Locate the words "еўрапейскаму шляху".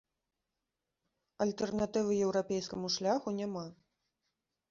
2.27-3.37